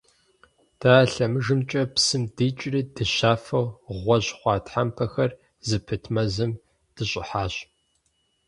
Дэ 0.79 0.91
а 0.99 1.03
лъэмыжымкӏэ 1.11 1.81
псым 1.93 2.23
дикӏри 2.35 2.81
дыщафэу 2.95 3.65
гъуэжь 4.01 4.29
хъуа 4.37 4.55
тхьэмпэхэр 4.65 5.31
зыпыт 5.67 6.03
мэзым 6.13 6.51
дыщӏыхьащ. 6.95 7.55